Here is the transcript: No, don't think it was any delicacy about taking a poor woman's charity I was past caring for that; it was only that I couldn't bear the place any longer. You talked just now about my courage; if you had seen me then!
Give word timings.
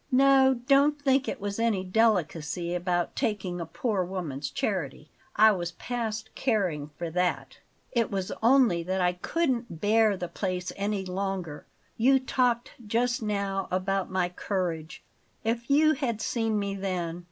No, 0.11 0.55
don't 0.65 0.99
think 0.99 1.27
it 1.27 1.39
was 1.39 1.59
any 1.59 1.83
delicacy 1.83 2.73
about 2.73 3.15
taking 3.15 3.61
a 3.61 3.67
poor 3.67 4.03
woman's 4.03 4.49
charity 4.49 5.11
I 5.35 5.51
was 5.51 5.73
past 5.73 6.33
caring 6.33 6.89
for 6.97 7.11
that; 7.11 7.59
it 7.91 8.09
was 8.09 8.31
only 8.41 8.81
that 8.81 8.99
I 8.99 9.13
couldn't 9.13 9.79
bear 9.79 10.17
the 10.17 10.27
place 10.27 10.71
any 10.75 11.05
longer. 11.05 11.67
You 11.97 12.17
talked 12.19 12.71
just 12.87 13.21
now 13.21 13.67
about 13.69 14.09
my 14.09 14.29
courage; 14.29 15.03
if 15.43 15.69
you 15.69 15.93
had 15.93 16.19
seen 16.19 16.57
me 16.57 16.73
then! 16.73 17.19